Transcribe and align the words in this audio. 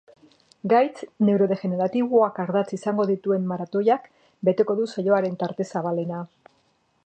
Gaitz 0.71 1.03
neurodegeneratiboak 1.27 2.41
ardatz 2.45 2.65
izango 2.79 3.07
dituen 3.11 3.45
maratoiak 3.53 4.09
beteko 4.49 4.77
du 4.81 4.91
saioaren 4.95 5.41
tarte 5.45 5.69
zabalena. 5.75 6.27